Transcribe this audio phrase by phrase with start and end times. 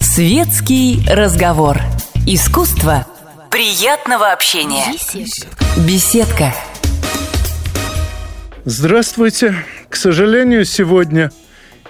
[0.00, 1.78] Светский разговор.
[2.26, 3.06] Искусство
[3.50, 4.84] приятного общения.
[5.86, 6.54] Беседка.
[8.64, 9.54] Здравствуйте.
[9.88, 11.32] К сожалению, сегодня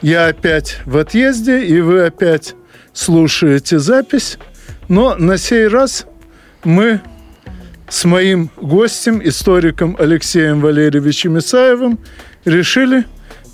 [0.01, 2.55] я опять в отъезде, и вы опять
[2.93, 4.39] слушаете запись.
[4.89, 6.07] Но на сей раз
[6.65, 7.01] мы
[7.89, 11.99] с моим гостем, историком Алексеем Валерьевичем Исаевым,
[12.45, 13.05] решили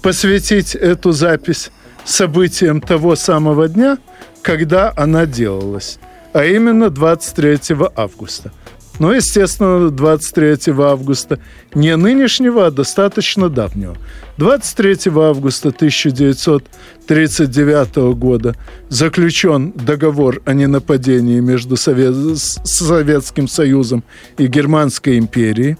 [0.02, 1.70] посвятить эту запись
[2.04, 3.98] событиям того самого дня,
[4.42, 5.98] когда она делалась,
[6.32, 8.52] а именно 23 августа–
[8.98, 11.38] но, естественно, 23 августа
[11.74, 13.94] не нынешнего, а достаточно давнего.
[14.38, 18.56] 23 августа 1939 года
[18.88, 22.14] заключен договор о ненападении между Совет...
[22.38, 24.02] Советским Союзом
[24.38, 25.76] и Германской империей.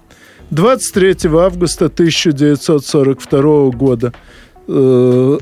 [0.50, 4.12] 23 августа 1942 года
[4.68, 5.38] э,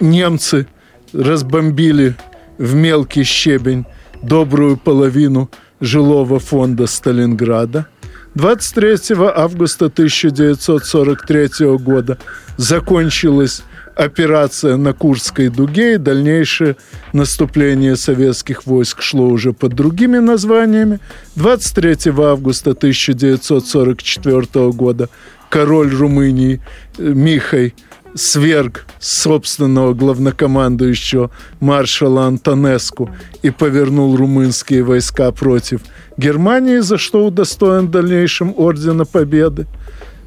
[0.00, 0.66] немцы
[1.12, 2.14] разбомбили
[2.58, 3.86] в мелкий щебень
[4.22, 7.86] добрую половину жилого фонда Сталинграда.
[8.34, 12.18] 23 августа 1943 года
[12.56, 13.62] закончилась
[14.04, 16.76] операция на Курской дуге, и дальнейшее
[17.12, 21.00] наступление советских войск шло уже под другими названиями.
[21.36, 25.10] 23 августа 1944 года
[25.50, 26.62] король Румынии
[26.98, 27.74] Михай
[28.14, 33.10] сверг собственного главнокомандующего маршала Антонеску
[33.42, 35.82] и повернул румынские войска против
[36.16, 39.66] Германии, за что удостоен в дальнейшем Ордена Победы.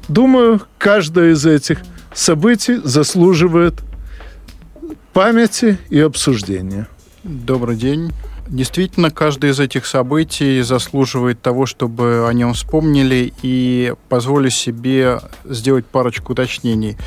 [0.08, 1.80] Думаю, каждое из этих
[2.14, 3.74] событий заслуживает
[5.12, 6.86] памяти и обсуждения.
[7.22, 8.12] Добрый день.
[8.46, 15.86] Действительно, каждое из этих событий заслуживает того, чтобы о нем вспомнили, и позволю себе сделать
[15.86, 16.98] парочку уточнений.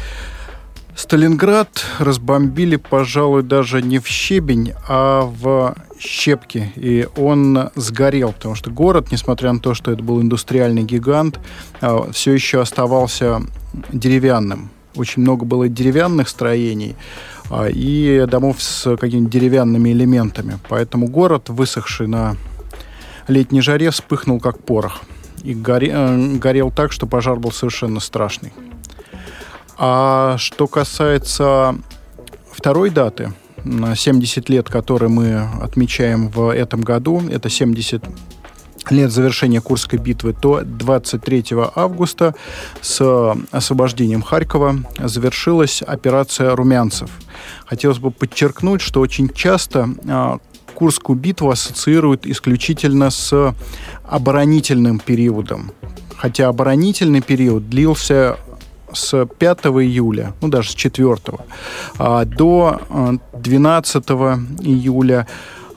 [0.96, 6.74] Сталинград разбомбили, пожалуй, даже не в щебень, а в щепки.
[6.76, 11.40] И он сгорел, потому что город, несмотря на то, что это был индустриальный гигант,
[11.82, 13.44] а, все еще оставался
[13.94, 14.72] деревянным.
[14.98, 16.96] Очень много было деревянных строений
[17.50, 20.60] а, и домов с какими-то деревянными элементами.
[20.70, 22.36] Поэтому город, высохший на
[23.28, 25.02] летней жаре, вспыхнул как порох.
[25.44, 28.54] И э, горел так, что пожар был совершенно страшный.
[29.78, 31.76] А что касается
[32.52, 38.04] второй даты, 70 лет, которые мы отмечаем в этом году, это 70
[38.92, 42.36] лет завершения Курской битвы, то 23 августа
[42.82, 47.10] с освобождением Харькова завершилась операция «Румянцев».
[47.66, 50.40] Хотелось бы подчеркнуть, что очень часто а,
[50.74, 53.56] Курскую битву ассоциируют исключительно с
[54.08, 55.72] оборонительным периодом.
[56.16, 58.38] Хотя оборонительный период длился
[58.94, 61.16] с 5 июля, ну даже с 4
[61.98, 62.80] а, до
[63.34, 65.28] 12 а, июля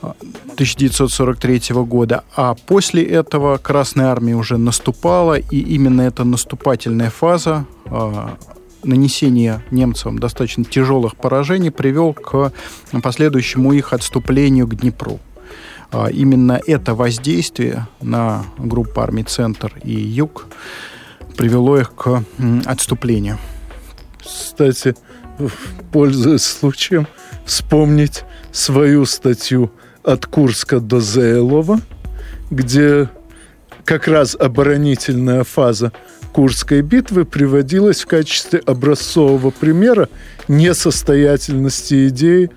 [0.02, 2.24] 1943 года.
[2.34, 8.36] А после этого Красная Армия уже наступала, и именно эта наступательная фаза а,
[8.82, 12.52] нанесения немцам достаточно тяжелых поражений привел к
[13.02, 15.20] последующему их отступлению к Днепру.
[16.12, 20.46] Именно это воздействие на группу армий «Центр» и «Юг»
[21.36, 22.22] привело их к
[22.64, 23.38] отступлению.
[24.20, 24.94] Кстати,
[25.92, 27.08] пользуясь случаем,
[27.44, 28.22] вспомнить
[28.52, 29.72] свою статью
[30.02, 31.80] «От Курска до Зейлова»,
[32.50, 33.08] где
[33.84, 35.92] как раз оборонительная фаза
[36.32, 40.08] Курской битвы приводилась в качестве образцового примера
[40.48, 42.50] несостоятельности идеи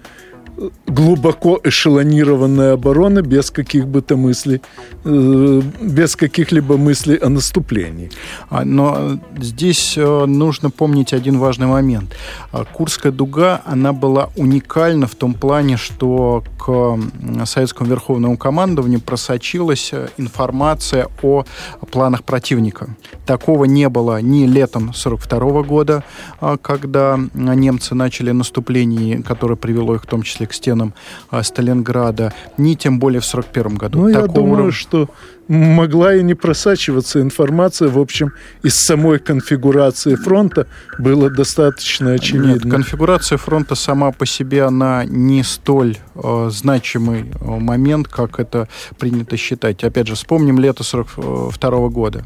[0.88, 4.62] глубоко эшелонированная оборона без каких бы то мыслей,
[5.06, 8.12] э, без каких-либо мыслей о наступлении.
[8.50, 12.16] А, но здесь э, нужно помнить один важный момент.
[12.52, 17.00] А, Курская дуга, она была уникальна в том плане, что к
[17.46, 21.44] советскому верховному командованию просочилась э, информация о
[21.92, 22.88] планах противника.
[23.26, 26.04] Такого не было ни летом 42 года,
[26.40, 30.94] а, когда немцы начали наступление, которое привело их в том числе числе к стенам
[31.30, 34.00] а, Сталинграда, ни тем более в 1941 году.
[34.00, 34.72] Ну, я думаю, уровня...
[34.72, 35.10] что
[35.48, 40.68] могла и не просачиваться информация, в общем, из самой конфигурации фронта
[41.00, 42.54] было достаточно очевидно.
[42.54, 48.70] Нет, конфигурация фронта сама по себе, она не столь э, значимый э, момент, как это
[49.00, 49.84] принято считать.
[49.84, 52.24] Опять же, вспомним лето 42 года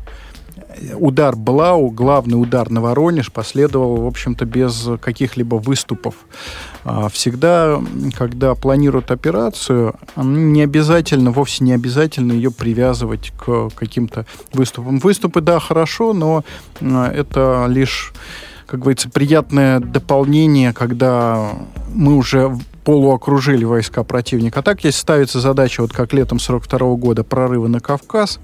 [0.94, 6.15] удар Блау, главный удар на Воронеж, последовал, в общем-то, без каких-либо выступов.
[6.83, 7.81] А, всегда,
[8.15, 15.00] когда планируют операцию, не обязательно, вовсе не обязательно ее привязывать к каким-то выступам.
[15.00, 16.44] Выступы, да, хорошо, но
[16.81, 18.13] это лишь
[18.67, 21.53] как говорится, приятное дополнение, когда
[21.93, 24.59] мы уже полуокружили войска противника.
[24.59, 28.39] А так, если ставится задача, вот как летом 42 года, прорыва на Кавказ,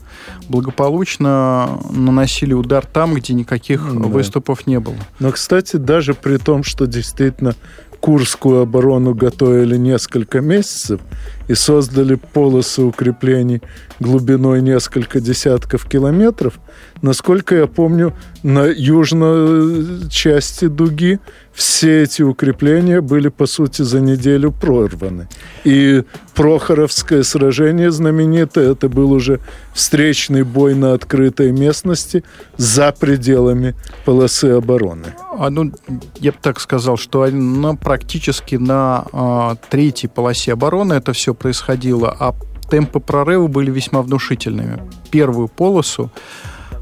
[0.49, 4.07] благополучно наносили удар там, где никаких да.
[4.07, 4.95] выступов не было.
[5.19, 7.55] Но, кстати, даже при том, что действительно
[8.03, 10.99] Курскую оборону готовили несколько месяцев
[11.47, 13.61] и создали полосы укреплений
[13.99, 16.59] глубиной несколько десятков километров.
[17.01, 18.13] Насколько я помню,
[18.43, 21.19] на южной части дуги
[21.53, 25.27] все эти укрепления были, по сути, за неделю прорваны.
[25.63, 26.03] И
[26.35, 29.39] Прохоровское сражение знаменитое, это был уже
[29.73, 32.23] встречный бой на открытой местности
[32.57, 35.13] за пределами полосы обороны.
[35.37, 35.71] А, ну,
[36.19, 42.15] я бы так сказал, что на, практически на а, третьей полосе обороны это все происходило,
[42.19, 42.35] а
[42.69, 44.81] темпы прорыва были весьма внушительными.
[45.11, 46.11] Первую полосу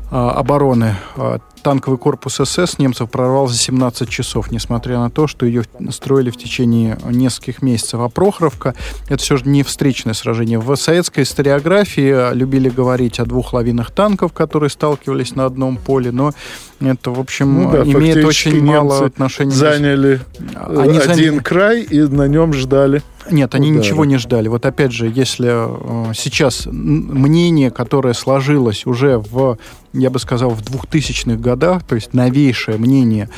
[0.09, 5.45] а, обороны а, танковый корпус СС немцев прорвал за 17 часов, несмотря на то, что
[5.45, 7.99] ее строили в течение нескольких месяцев.
[7.99, 8.75] А Прохоровка—
[9.09, 10.59] это все же не встречное сражение.
[10.59, 16.33] В советской историографии любили говорить о двух лавинах танков, которые сталкивались на одном поле, но
[16.79, 19.51] это, в общем, ну, да, имеет очень мало отношения.
[19.51, 20.21] Заняли
[20.55, 21.39] Они один заняли...
[21.39, 23.83] край и на нем ждали нет, они удара.
[23.83, 24.47] ничего не ждали.
[24.47, 29.57] Вот опять же, если э, сейчас мнение, которое сложилось уже в,
[29.93, 33.29] я бы сказал, в 2000-х годах, то есть новейшее мнение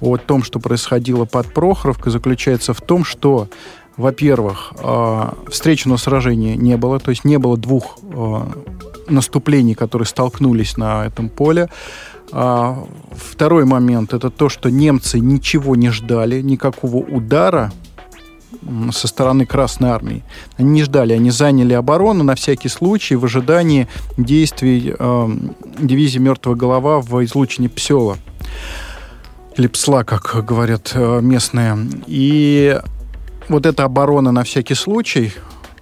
[0.00, 3.48] о том, что происходило под Прохоровкой, заключается в том, что
[3.96, 8.40] во-первых, э, встречного сражения не было, то есть не было двух э,
[9.08, 11.68] наступлений, которые столкнулись на этом поле.
[12.32, 17.70] А второй момент это то, что немцы ничего не ждали, никакого удара
[18.92, 20.22] со стороны Красной Армии.
[20.56, 25.28] Они не ждали, они заняли оборону на всякий случай в ожидании действий э,
[25.78, 28.16] дивизии «Мертвая голова» в излучине Псела.
[29.56, 31.76] Или Псла, как говорят э, местные.
[32.06, 32.78] И
[33.48, 35.32] вот эта оборона на всякий случай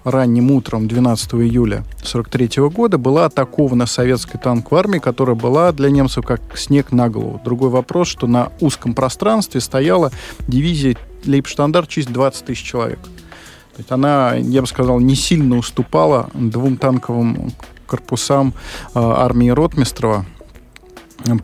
[0.03, 6.25] ранним утром 12 июля 1943 года была атакована советской танковой армией, которая была для немцев
[6.25, 7.41] как снег на голову.
[7.43, 10.11] Другой вопрос, что на узком пространстве стояла
[10.47, 12.99] дивизия Лейбштандарт честь 20 тысяч человек.
[13.01, 17.51] То есть она, я бы сказал, не сильно уступала двум танковым
[17.85, 18.53] корпусам
[18.93, 20.25] э, армии Ротмистрова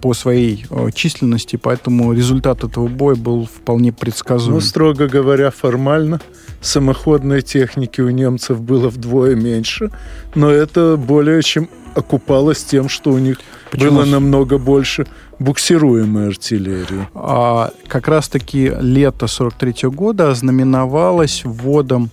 [0.02, 4.56] по своей э, численности, поэтому результат этого боя был вполне предсказуем.
[4.56, 6.20] Ну, строго говоря, формально
[6.62, 9.92] самоходной техники у немцев было вдвое меньше,
[10.36, 13.40] но это более чем окупалось тем, что у них
[13.72, 13.92] Почему?
[13.92, 15.08] было намного больше
[15.40, 17.08] буксируемой артиллерии.
[17.14, 22.10] А, как раз-таки лето 43 -го года ознаменовалось вводом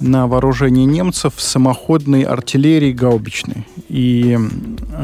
[0.00, 3.66] на вооружение немцев самоходной артиллерии гаубичной.
[3.88, 4.38] И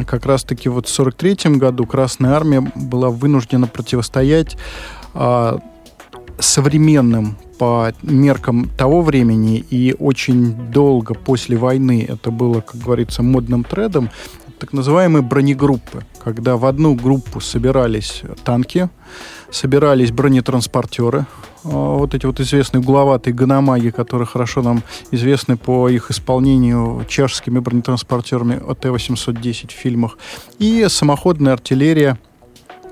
[0.07, 4.57] как раз-таки вот в 43 году Красная Армия была вынуждена противостоять
[5.15, 5.59] а,
[6.39, 13.65] современным по меркам того времени и очень долго после войны это было, как говорится, модным
[13.65, 14.11] трендом,
[14.59, 18.89] так называемые бронегруппы, когда в одну группу собирались танки,
[19.51, 21.27] собирались бронетранспортеры,
[21.65, 27.59] а, вот эти вот известные угловатые ганамаги, которые хорошо нам известны по их исполнению чешскими
[27.59, 30.19] бронетранспортерами ОТ-810 в фильмах,
[30.59, 32.19] и самоходная артиллерия–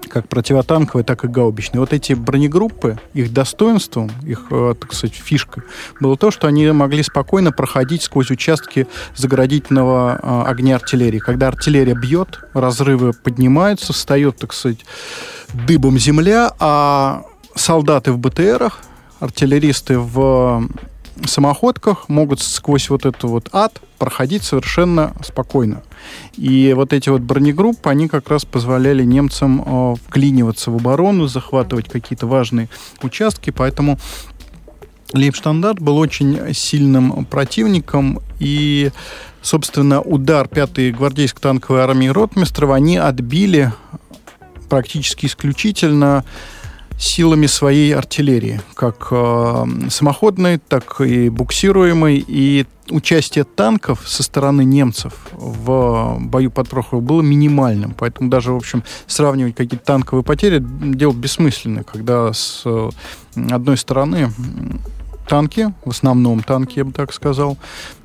[0.08, 1.80] как противотанковые, так и гаубичные.
[1.80, 5.62] Вот эти бронегруппы, их достоинством, их, э, так сказать, фишкой
[6.00, 8.86] было то, что они могли спокойно проходить сквозь участки
[9.16, 11.18] заградительного э, огня артиллерии.
[11.18, 14.84] Когда артиллерия бьет, разрывы поднимаются, встает, так сказать,
[15.52, 17.24] дыбом земля, а
[17.54, 18.80] солдаты в БТРах,
[19.20, 20.68] артиллеристы в
[21.24, 25.82] самоходках могут сквозь вот эту вот ад проходить совершенно спокойно.
[26.36, 31.88] И вот эти вот бронегруппы, они как раз позволяли немцам э, вклиниваться в оборону, захватывать
[31.88, 32.68] какие-то важные
[33.02, 33.98] участки, поэтому
[35.12, 38.90] Лейбштандарт был очень сильным противником, и,
[39.42, 43.72] собственно, удар 5-й гвардейской танковой армии Ротмистрова они отбили
[44.68, 46.24] практически исключительно
[46.98, 52.24] силами своей артиллерии, как э, самоходной, так и буксируемой.
[52.26, 57.94] И участие танков со стороны немцев в бою под Прохоровым было минимальным.
[57.96, 62.90] Поэтому даже, в общем, сравнивать какие-то танковые потери дело бессмысленно, когда с э,
[63.50, 64.30] одной стороны
[65.28, 67.56] танки, в основном танки, я бы так сказал,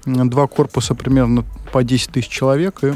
[0.06, 2.94] два корпуса примерно по 10 тысяч человек, и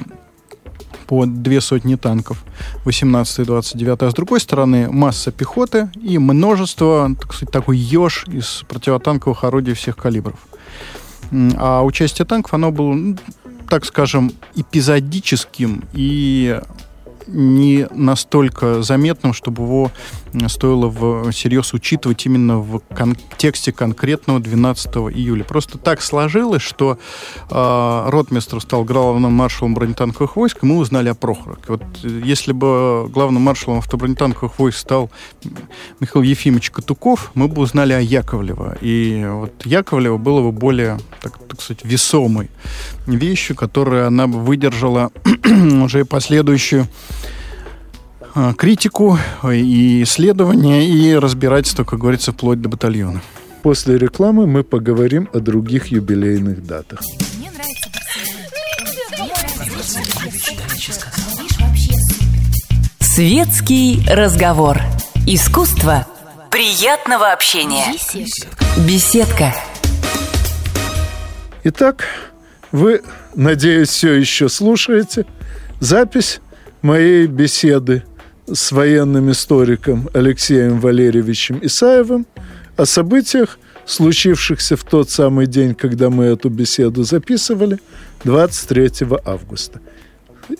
[1.08, 2.44] по две сотни танков
[2.86, 8.26] 18 и 29 а с другой стороны масса пехоты и множество, так сказать, такой еж
[8.28, 10.40] из противотанковых орудий всех калибров.
[11.32, 13.18] А участие танков, оно было, ну,
[13.70, 16.60] так скажем, эпизодическим и
[17.34, 19.92] не настолько заметным, чтобы его
[20.48, 25.44] стоило всерьез учитывать именно в контексте конкретного 12 июля.
[25.44, 26.98] Просто так сложилось, что
[27.50, 31.66] э, ротмистр стал главным маршалом бронетанковых войск, и мы узнали о Прохоровке.
[31.68, 35.10] Вот если бы главным маршалом автобронетанковых войск стал
[36.00, 38.78] Михаил Ефимович Катуков, мы бы узнали о Яковлево.
[38.82, 42.50] И вот Яковлево было бы более, так, так сказать, весомой
[43.16, 45.12] вещью, которая она бы выдержала
[45.84, 46.88] уже последующую
[48.34, 53.22] а, критику и исследования, и разбирательство, как говорится, вплоть до батальона.
[53.64, 57.02] После рекламы мы поговорим о других юбилейных датах.
[63.00, 64.80] Светский разговор.
[65.28, 66.08] Искусство
[66.50, 67.94] приятного общения.
[68.88, 69.54] Беседка.
[71.64, 72.06] Итак,
[72.72, 73.02] вы,
[73.36, 75.26] надеюсь, все еще слушаете
[75.80, 76.40] запись
[76.82, 78.04] моей беседы
[78.52, 82.26] с военным историком Алексеем Валерьевичем Исаевым
[82.78, 87.80] о событиях, случившихся в тот самый день, когда мы эту беседу записывали,
[88.24, 89.80] 23 августа.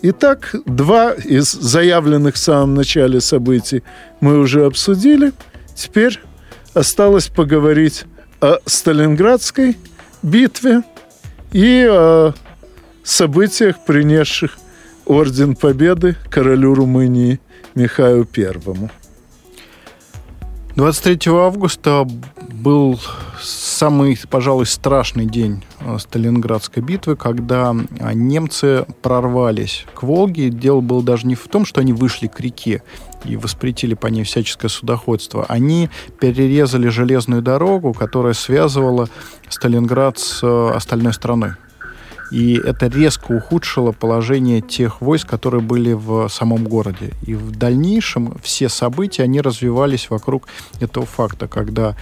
[0.02, 3.82] Итак, два из заявленных в самом начале событий
[4.20, 5.32] мы уже обсудили.
[5.74, 6.20] Теперь
[6.74, 8.04] осталось поговорить
[8.40, 9.76] о Сталинградской
[10.22, 10.82] битве
[11.52, 12.32] и о
[13.04, 14.58] событиях, принесших
[15.06, 17.40] Орден Победы королю Румынии
[17.74, 18.90] Михаю Первому.
[20.76, 22.08] 23 августа
[22.62, 23.00] был
[23.40, 30.48] самый, пожалуй, страшный день э, Сталинградской битвы, когда а, немцы прорвались к Волге.
[30.50, 32.82] Дело было даже не в том, что они вышли к реке
[33.24, 35.44] и воспретили по ней всяческое судоходство.
[35.48, 35.90] Они
[36.20, 39.08] перерезали железную дорогу, которая связывала
[39.48, 41.52] Сталинград с э, остальной страной.
[42.32, 47.12] И это резко ухудшило положение тех войск, которые были в самом городе.
[47.26, 50.48] И в дальнейшем все события, они развивались вокруг
[50.80, 51.94] этого факта, когда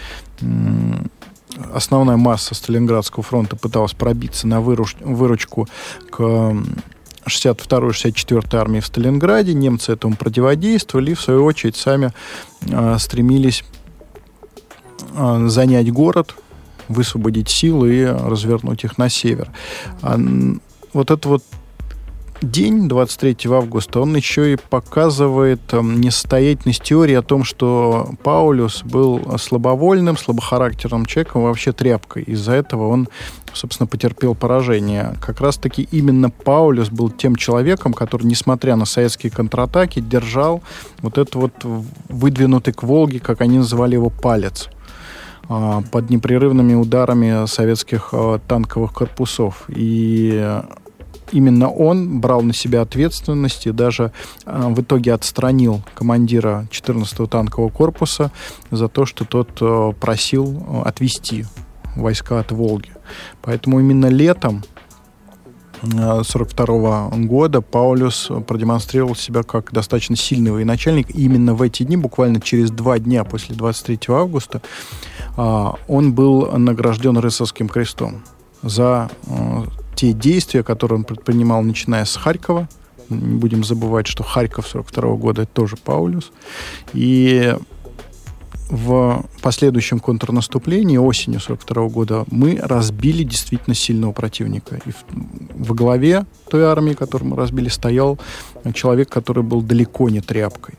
[1.74, 5.68] основная масса Сталинградского фронта пыталась пробиться на выруч выручку
[6.10, 6.54] к
[7.26, 9.52] 62-64 армии в Сталинграде.
[9.52, 12.12] Немцы этому противодействовали и, в свою очередь, сами
[12.62, 13.64] э, стремились
[15.14, 16.36] э, занять город,
[16.90, 19.50] высвободить силы и развернуть их на север.
[20.02, 20.18] А
[20.92, 21.42] вот это вот
[22.42, 29.38] день, 23 августа, он еще и показывает э, несостоятельность теории о том, что Паулюс был
[29.38, 32.22] слабовольным, слабохарактерным человеком, вообще тряпкой.
[32.22, 33.08] Из-за этого он,
[33.52, 35.16] собственно, потерпел поражение.
[35.20, 40.62] Как раз-таки именно Паулюс был тем человеком, который, несмотря на советские контратаки, держал
[41.02, 41.52] вот этот вот
[42.08, 44.68] выдвинутый к Волге, как они называли его, палец.
[45.52, 49.64] А, под непрерывными ударами советских а, танковых корпусов.
[49.66, 50.48] И
[51.32, 54.12] именно он брал на себя ответственность и даже
[54.46, 58.30] а, в итоге отстранил командира 14-го танкового корпуса
[58.70, 61.46] за то, что тот просил отвести
[61.96, 62.92] войска от Волги.
[63.42, 64.62] Поэтому именно летом
[65.82, 71.10] 1942 года Паулюс продемонстрировал себя как достаточно сильный военачальник.
[71.10, 74.60] И именно в эти дни, буквально через два дня после 23 августа,
[75.88, 78.22] он был награжден рыцарским крестом
[78.62, 82.68] за а, те действия, которые он предпринимал, начиная с Харькова.
[83.08, 86.30] Не будем забывать, что Харьков 42 года это тоже Паулюс.
[86.92, 87.54] И
[88.70, 94.80] в последующем контрнаступлении осенью 42 года мы разбили действительно сильного противника.
[94.84, 95.04] И в,
[95.54, 98.18] во главе той армии, которую мы разбили, стоял
[98.72, 100.74] человек, который был далеко не тряпкой.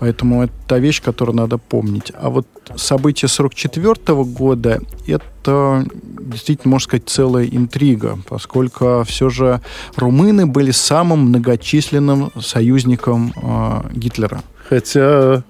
[0.00, 2.10] Поэтому это та вещь, которую надо помнить.
[2.14, 9.60] А вот события 44 года— это действительно, можно сказать, целая интрига, поскольку все же
[9.96, 14.40] румыны были самым многочисленным союзником э, Гитлера.
[14.70, 15.44] Хотя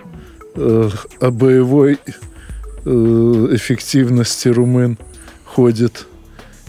[0.56, 0.90] э,
[1.20, 1.98] о боевой
[2.84, 2.90] э,
[3.52, 4.98] эффективности румын
[5.44, 6.08] ходит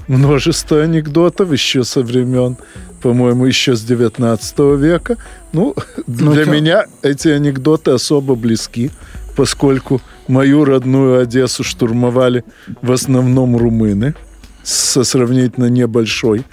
[0.07, 2.57] множество анекдотов еще со времен
[3.01, 5.17] по-моему, еще с 19 века.
[5.53, 5.75] Ну,
[6.07, 6.51] ну для чё?
[6.51, 8.91] меня эти анекдоты особо близки,
[9.35, 12.43] поскольку мою родную Одессу штурмовали
[12.81, 14.15] в основном румыны
[14.63, 16.45] со сравнительно небольшой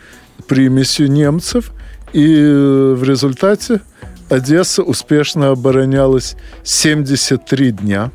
[0.46, 1.72] примесью немцев.
[2.12, 2.34] И
[2.96, 3.80] в результате
[4.30, 8.10] Одесса успешно оборонялась 73 дня.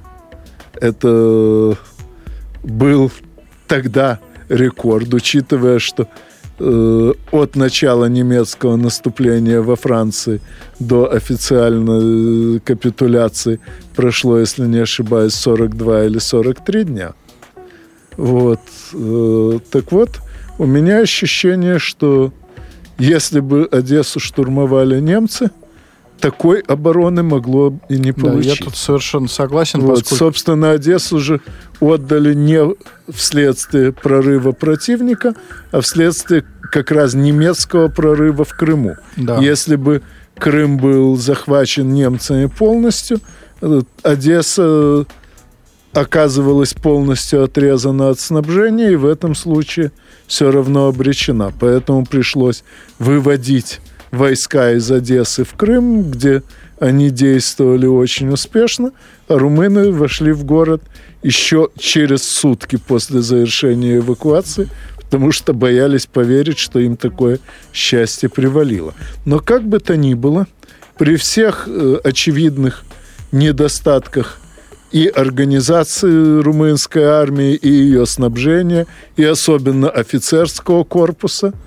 [0.73, 1.77] Это
[2.63, 3.11] был
[3.67, 6.07] тогда рекорд, учитывая, что
[6.59, 10.39] Э, от начала немецкого наступления во Франции
[10.79, 13.59] до официальной капитуляции
[13.95, 17.13] прошло, если не ошибаюсь, 42 или 43 дня.
[18.17, 18.59] Вот.
[18.93, 20.19] Э, так вот,
[20.59, 22.31] у меня ощущение, что
[22.99, 25.49] если бы Одессу штурмовали немцы,
[26.23, 28.45] такой обороны могло и не получить.
[28.45, 29.81] Да, я тут совершенно согласен.
[29.81, 30.15] Вот, поскольку...
[30.15, 31.41] Собственно, Одессу же
[31.81, 32.61] отдали не
[33.09, 35.35] вследствие прорыва противника,
[35.71, 38.95] а вследствие как раз немецкого прорыва в Крыму.
[39.17, 39.39] Да.
[39.39, 40.01] Если бы
[40.35, 43.19] Крым был захвачен немцами полностью,
[43.61, 45.05] э, Одесса
[45.91, 49.91] оказывалась полностью отрезана от снабжения, и в этом случае
[50.27, 51.51] все равно обречена.
[51.59, 52.63] Поэтому пришлось
[52.97, 53.81] выводить
[54.13, 56.43] войска из Одессы в Крым, где
[56.79, 58.91] они действовали очень успешно,
[59.27, 60.83] а румыны вошли в город
[61.23, 67.39] еще через сутки после завершения эвакуации, потому что боялись поверить, что им такое
[67.73, 68.93] счастье привалило.
[69.25, 70.47] Но как бы то ни было,
[70.97, 72.83] при всех э, очевидных
[73.31, 74.39] недостатках
[74.91, 81.53] и организации румынской армии, и ее снабжения, и особенно офицерского корпуса–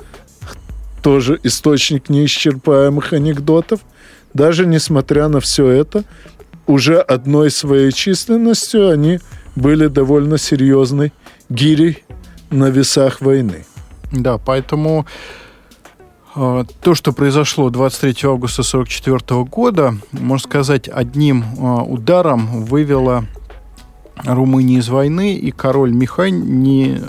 [1.07, 3.79] тоже источник неисчерпаемых анекдотов.
[4.35, 6.03] Даже несмотря на все это,
[6.67, 9.21] уже одной своей численностью они
[9.55, 11.13] были довольно серьезной
[11.49, 12.03] гирей
[12.51, 13.67] на весах войны.
[14.11, 15.07] Да, поэтому
[16.35, 23.27] э, то, что произошло 23 августа 1944 года, можно сказать, одним э, ударом вывело
[24.25, 27.00] Румынию из войны, и король Михай не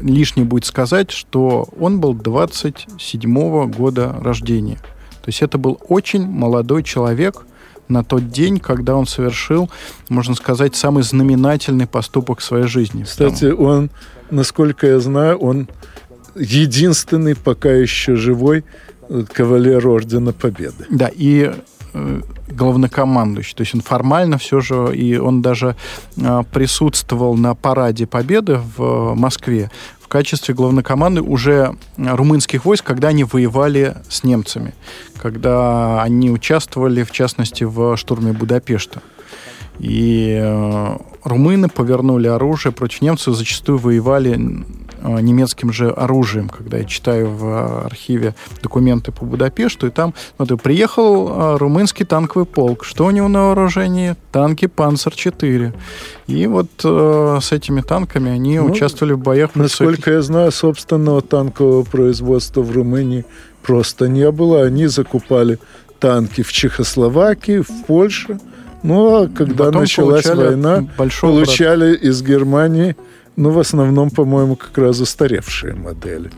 [0.00, 4.76] лишнее будет сказать, что он был 27-го года рождения.
[5.22, 7.44] То есть это был очень молодой человек
[7.88, 9.68] на тот день, когда он совершил,
[10.08, 13.02] можно сказать, самый знаменательный поступок в своей жизни.
[13.02, 13.90] Кстати, он,
[14.30, 15.68] насколько я знаю, он
[16.36, 18.64] единственный пока еще живой
[19.08, 20.86] э, кавалер Ордена Победы.
[20.88, 21.52] Да, и
[22.48, 23.54] главнокомандующий.
[23.54, 25.76] То есть он формально все же, и он даже
[26.16, 29.70] э, присутствовал на параде Победы в Москве
[30.00, 34.74] в качестве главнокоманды уже румынских войск, когда они воевали с немцами,
[35.16, 39.02] когда они участвовали, в частности, в штурме Будапешта.
[39.78, 44.64] И э, румыны повернули оружие против немцев, зачастую воевали э,
[45.02, 51.28] немецким же оружием, когда я читаю в архиве документы по Будапешту, и там смотрю, приехал
[51.28, 52.84] э, румынский танковый полк.
[52.84, 54.16] Что у него на вооружении?
[54.32, 55.72] Танки «Панцер-4».
[56.26, 59.54] И вот э, с этими танками они ну, участвовали в боях.
[59.54, 60.16] Насколько своих...
[60.16, 63.24] я знаю, собственного танкового производства в Румынии
[63.62, 64.62] просто не было.
[64.64, 65.58] Они закупали
[65.98, 68.38] танки в Чехословакии, в Польше–
[68.82, 72.02] ну, а когда Потом началась война, получали брат.
[72.02, 72.96] из Германии,
[73.36, 76.30] ну, в основном, по-моему, как раз устаревшие модели.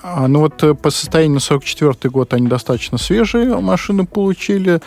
[0.00, 4.80] А, ну вот э, по состоянию на 44 год они достаточно свежие машины получили,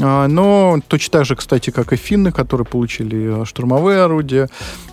[0.00, 4.48] а, но точно так же, кстати, как и финны, которые получили э, штурмовые орудия.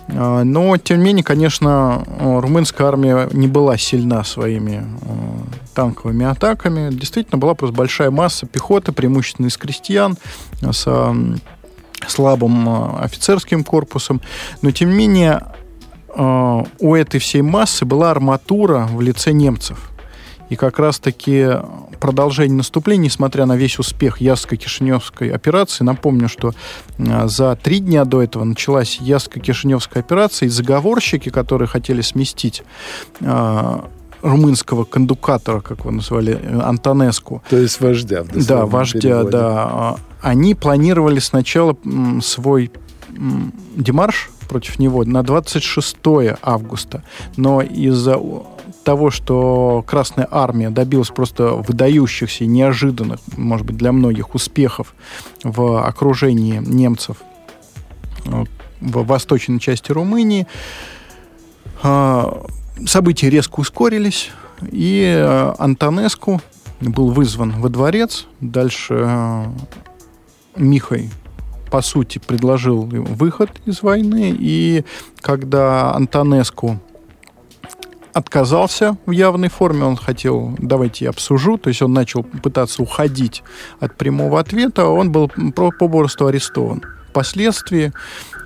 [0.08, 5.08] А, но, тем не менее, конечно, румынская армия не была сильна своими э,
[5.74, 6.92] танковыми атаками.
[6.92, 10.16] Действительно, была просто большая масса пехоты, преимущественно из крестьян,
[10.60, 10.86] с
[12.08, 14.20] слабым офицерским корпусом.
[14.62, 15.59] Но, тем не менее, Э,
[16.16, 19.90] у этой всей массы была арматура в лице немцев.
[20.50, 21.46] И как раз-таки
[22.00, 26.52] продолжение наступления, несмотря на весь успех Яско-Кишиневской операции, напомню, что
[26.98, 32.64] э, за три дня до этого началась Яско-Кишиневская операция, и заговорщики, которые хотели сместить
[33.20, 33.80] э,
[34.22, 37.42] румынского кондукатора, как его назвали, Антонеску.
[37.48, 38.24] То есть вождя.
[38.34, 39.30] Да, вождя, переводе.
[39.30, 39.96] да.
[40.20, 41.76] Они планировали сначала
[42.22, 42.72] свой
[43.76, 45.96] демарш против него на 26
[46.42, 47.04] августа.
[47.36, 48.20] Но из-за
[48.82, 54.94] того, что Красная Армия добилась просто выдающихся, неожиданных, может быть, для многих успехов
[55.44, 57.18] в окружении немцев
[58.24, 60.48] в восточной части Румынии,
[61.82, 62.44] а,
[62.86, 64.30] события резко ускорились,
[64.62, 66.42] и а, Антонеску
[66.80, 68.26] был вызван во дворец.
[68.40, 69.46] Дальше
[70.56, 71.08] Михай
[71.70, 74.84] по сути, предложил выход из войны, и
[75.20, 76.80] когда Антонеску
[78.12, 83.42] отказался в явной форме, он хотел, давайте я обсужу, то есть он начал пытаться уходить
[83.78, 86.82] от прямого ответа, он был попросту арестован.
[87.10, 87.92] Впоследствии,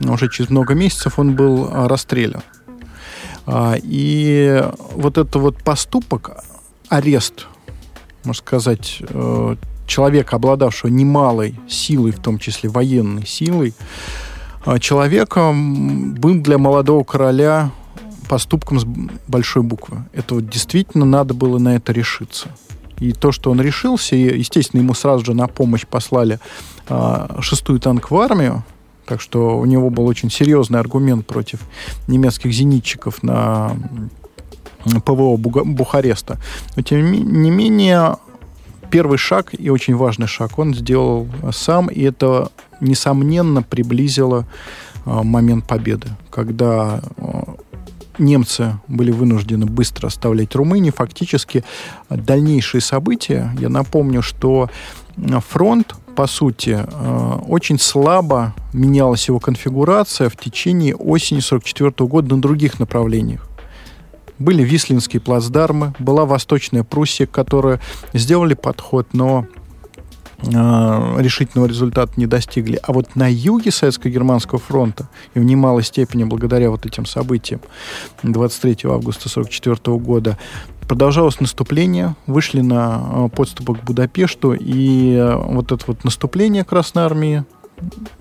[0.00, 2.42] уже через много месяцев, он был а, расстрелян.
[3.46, 6.44] А, и вот этот вот поступок,
[6.88, 7.46] арест,
[8.24, 9.56] можно сказать, э,
[9.86, 13.74] человека, обладавшего немалой силой, в том числе военной силой,
[14.64, 17.70] а, человеком был для молодого короля
[18.28, 18.84] поступком с
[19.28, 20.04] большой буквы.
[20.12, 22.48] Это вот действительно надо было на это решиться.
[22.98, 26.38] И то, что он решился, и, естественно, ему сразу же на помощь послали
[26.88, 28.64] а, шестую танковую армию,
[29.04, 31.60] так что у него был очень серьезный аргумент против
[32.06, 33.72] немецких зенитчиков на
[35.04, 36.38] ПВО Бухареста.
[36.76, 38.16] Но, тем не менее,
[38.94, 44.46] первый шаг и очень важный шаг он сделал сам, и это, несомненно, приблизило
[45.04, 47.00] момент победы, когда
[48.18, 50.92] немцы были вынуждены быстро оставлять Румынию.
[50.92, 51.64] Фактически
[52.08, 54.70] дальнейшие события, я напомню, что
[55.48, 56.86] фронт, по сути,
[57.48, 63.48] очень слабо менялась его конфигурация в течение осени 1944 года на других направлениях.
[64.38, 67.80] Были Вислинские плацдармы, была Восточная Пруссия, которая
[68.12, 69.46] сделали подход, но
[70.52, 72.78] Э, решительного результата не достигли.
[72.82, 77.60] А вот на юге Советско-Германского фронта, и в немалой степени благодаря вот этим событиям
[78.22, 80.38] 23 августа 1944 года,
[80.86, 87.04] продолжалось наступление, вышли на э, подступы к Будапешту, и э, вот это вот наступление Красной
[87.04, 87.44] Армии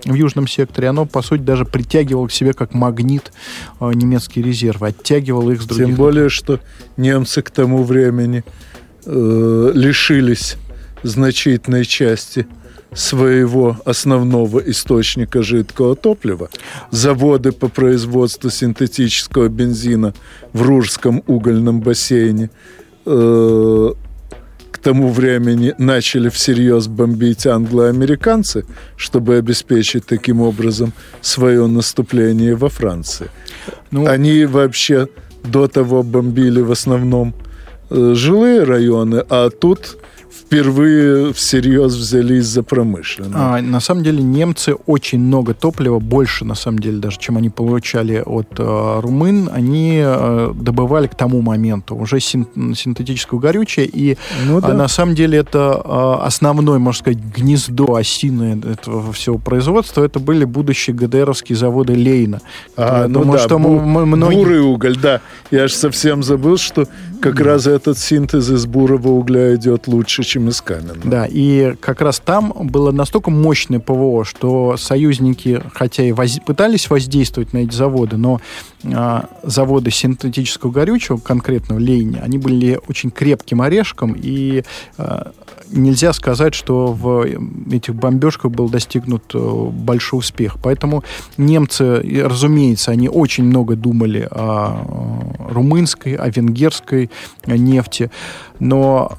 [0.06, 3.32] в южном секторе, оно, по сути, даже притягивало к себе как магнит
[3.80, 5.88] немецкие резервы, оттягивало их с других...
[5.88, 6.60] Тем более, что
[6.98, 8.44] немцы к тому времени
[9.06, 10.58] э, лишились
[11.04, 12.48] значительной части
[12.94, 16.50] своего основного источника жидкого топлива.
[16.92, 20.14] Заводы по производству синтетического бензина
[20.54, 22.50] в Ружском угольном бассейне
[23.06, 23.94] э,
[24.84, 28.66] тому времени начали всерьез бомбить англо-американцы,
[28.98, 33.30] чтобы обеспечить таким образом свое наступление во Франции.
[33.92, 35.08] Ну, Они вообще
[35.44, 37.34] до того бомбили в основном
[37.90, 39.98] э, жилые районы, а тут
[40.46, 43.36] впервые всерьез взялись за промышленность.
[43.36, 47.50] А, на самом деле немцы очень много топлива, больше на самом деле даже, чем они
[47.50, 54.18] получали от э, румын, они э, добывали к тому моменту уже син, синтетическое горючее, и
[54.46, 54.70] ну, да.
[54.70, 60.20] э, на самом деле это э, основное, можно сказать, гнездо осины этого всего производства, это
[60.20, 62.42] были будущие ГДРовские заводы Лейна.
[62.76, 64.36] А, ну думаю, да, что бу- многие...
[64.36, 65.22] бурый уголь, да.
[65.52, 66.88] Я же совсем забыл, что
[67.24, 67.46] как да.
[67.46, 71.00] раз этот синтез из бурого угля идет лучше, чем из каменного.
[71.06, 76.40] Да, и как раз там было настолько мощное ПВО, что союзники, хотя и воз...
[76.46, 78.42] пытались воздействовать на эти заводы, но
[78.84, 84.64] заводы синтетического горючего, конкретно в Лейне, они были очень крепким орешком, и
[84.98, 85.24] э,
[85.72, 87.26] нельзя сказать, что в
[87.72, 90.58] этих бомбежках был достигнут э, большой успех.
[90.62, 91.04] Поэтому
[91.38, 94.76] немцы, разумеется, они очень много думали о
[95.50, 97.10] э, румынской, о венгерской
[97.46, 98.12] нефти,
[98.60, 99.18] но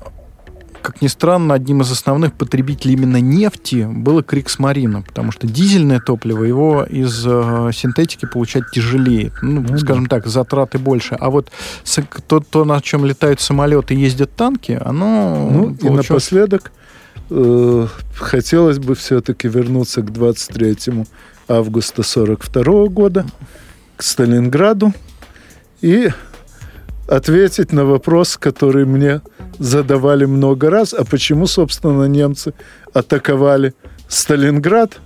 [0.84, 6.44] как ни странно, одним из основных потребителей именно нефти было Криксмарина, потому что дизельное топливо
[6.44, 9.32] его из э, синтетики получать тяжелее.
[9.40, 11.16] Ну, ну скажем так, затраты больше.
[11.18, 11.50] А вот
[12.26, 15.48] то, то, на чем летают самолеты и ездят танки, оно...
[15.50, 16.04] Ну, получилось...
[16.04, 16.72] и напоследок
[17.30, 21.06] э, хотелось бы все-таки вернуться к 23
[21.48, 23.24] августа 42 года,
[23.96, 24.92] к Сталинграду
[25.80, 26.10] и
[27.08, 29.20] ответить на вопрос, который мне
[29.58, 32.54] задавали много раз, а почему, собственно, немцы
[32.92, 33.74] атаковали
[34.08, 34.98] Сталинград,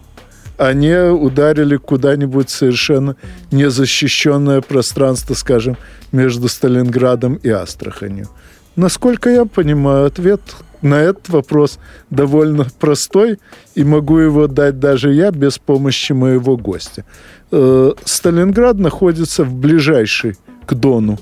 [0.56, 3.16] а не ударили куда-нибудь совершенно
[3.50, 5.76] незащищенное пространство, скажем,
[6.12, 8.28] между Сталинградом и Астраханью.
[8.76, 10.40] Насколько я понимаю, ответ
[10.82, 11.78] на этот вопрос
[12.10, 13.38] довольно простой,
[13.74, 17.04] и могу его дать даже я без помощи моего гостя.
[17.50, 21.18] Э, Сталинград находится в ближайшей к Дону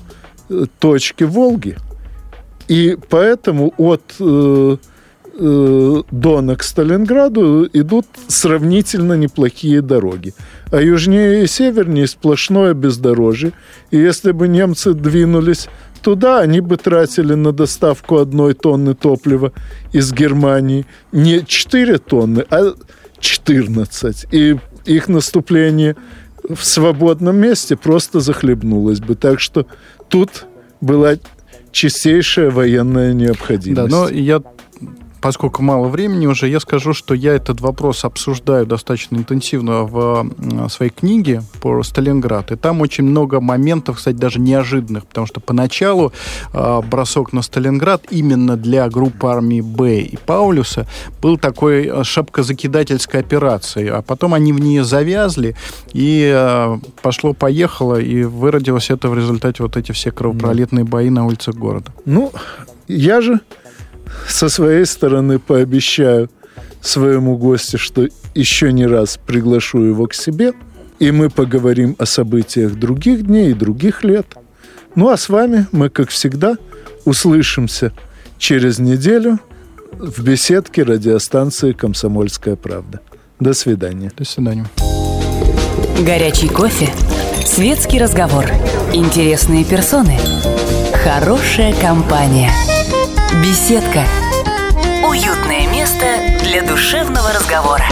[0.79, 1.77] точки Волги,
[2.67, 4.77] и поэтому от э,
[5.39, 10.33] э, Дона к Сталинграду идут сравнительно неплохие дороги.
[10.71, 13.53] А южнее и севернее сплошное бездорожье.
[13.91, 15.69] И если бы немцы двинулись
[16.01, 19.53] туда, они бы тратили на доставку одной тонны топлива
[19.93, 22.73] из Германии не 4 тонны, а
[23.19, 24.27] 14.
[24.31, 25.95] И их наступление
[26.49, 29.15] в свободном месте просто захлебнулось бы.
[29.15, 29.65] Так что
[30.09, 30.45] тут
[30.81, 31.15] была
[31.71, 33.89] чистейшая военная необходимость.
[33.89, 34.41] Да, но я
[35.27, 40.31] поскольку мало времени уже, я скажу, что я этот вопрос обсуждаю достаточно интенсивно в
[40.69, 42.53] своей книге по Сталинград.
[42.53, 46.13] И там очень много моментов, кстати, даже неожиданных, потому что поначалу
[46.53, 50.87] э, бросок на Сталинград именно для группы армии Б и Паулюса
[51.21, 55.57] был такой а, шапкозакидательской операцией, а потом они в нее завязли,
[55.91, 61.55] и э, пошло-поехало, и выродилось это в результате вот эти все кровопролитные бои на улицах
[61.55, 61.91] города.
[62.05, 62.31] Ну,
[62.87, 63.41] я же
[64.27, 66.29] со своей стороны пообещаю
[66.81, 70.53] своему гостю, что еще не раз приглашу его к себе,
[70.99, 74.27] и мы поговорим о событиях других дней и других лет.
[74.95, 76.57] Ну а с вами мы, как всегда,
[77.05, 77.91] услышимся
[78.37, 79.39] через неделю
[79.91, 83.01] в беседке радиостанции «Комсомольская правда».
[83.39, 84.11] До свидания.
[84.15, 84.65] До свидания.
[86.03, 86.89] Горячий кофе,
[87.45, 88.45] светский разговор,
[88.93, 90.17] интересные персоны,
[91.03, 92.51] хорошая компания–
[93.35, 94.05] Беседка.
[95.05, 96.05] Уютное место
[96.41, 97.85] для душевного разговора.